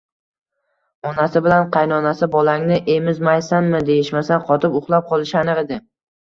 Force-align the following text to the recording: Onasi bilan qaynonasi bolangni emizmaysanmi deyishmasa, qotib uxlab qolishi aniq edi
Onasi 1.09 1.41
bilan 1.47 1.67
qaynonasi 1.75 2.29
bolangni 2.35 2.79
emizmaysanmi 2.95 3.83
deyishmasa, 3.91 4.41
qotib 4.49 4.81
uxlab 4.81 5.07
qolishi 5.13 5.39
aniq 5.45 5.63
edi 5.65 5.81